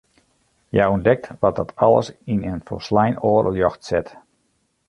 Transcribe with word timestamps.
Hja 0.71 0.85
ûntdekt 0.95 1.25
wat 1.41 1.57
dat 1.57 1.71
alles 1.85 2.07
yn 2.33 2.45
in 2.51 2.65
folslein 2.67 3.15
oar 3.29 3.45
ljocht 3.55 3.81
set. 3.89 4.07